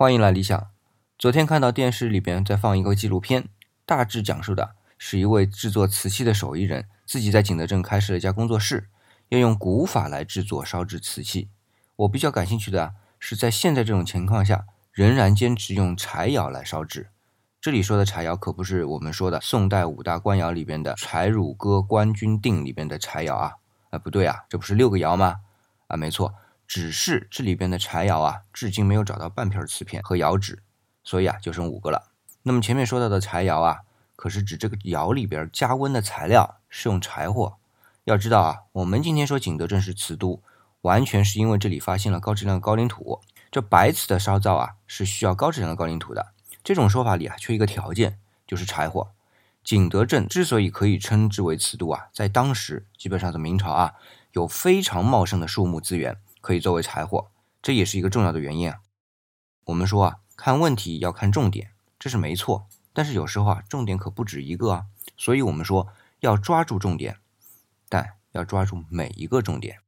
[0.00, 0.70] 欢迎来理想。
[1.18, 3.50] 昨天看到电视里边在放一个纪录片，
[3.84, 8.88] 大致讲述的是一位制作瓷器的手艺人，自己在景德镇开设了一家工作室，
[9.28, 11.50] 要用古法来制作烧制瓷器。
[11.96, 17.10] 我比较感兴趣的是，在现在这种情况下，仍然坚持用柴窑来烧制。
[17.60, 23.52] 这里说的柴窑可不是我们说的宋代五大官窑里边的柴汝哥官钧定里边的柴窑啊，
[23.90, 25.42] 啊不对啊，这不是六个窑吗？
[25.88, 26.32] 啊，没错。
[26.70, 30.62] 只是这里边的柴窑啊，至今没有找到半片瓷片和窑址，
[31.02, 32.12] 所以啊，就剩五个了。
[32.44, 33.78] 那么前面说到的柴窑啊，
[34.14, 37.56] 可是指这个窑里边加温的材料是用柴火。
[38.04, 40.44] 要知道啊，我们今天说景德镇是瓷都，
[40.82, 43.20] 完全是因为这里发现了高质量的高岭土。
[43.50, 46.28] 这白瓷的烧造啊，是需要高质量的高岭土的。
[46.62, 49.10] 这种说法里啊，缺一个条件，就是柴火。
[49.64, 53.94] 景德镇之所以可以称之为瓷都啊，在当时基本上在明朝啊，
[54.30, 56.16] 有非常茂盛的树木资源。
[56.40, 57.30] 可以作为柴火，
[57.62, 58.80] 这也是一个重要的原因啊。
[59.64, 62.66] 我们说啊，看问题要看重点，这是没错。
[62.92, 64.86] 但是有时候啊，重点可不止一个啊。
[65.16, 65.88] 所以我们说
[66.20, 67.18] 要抓住重点，
[67.88, 69.80] 但要抓住每一个重点。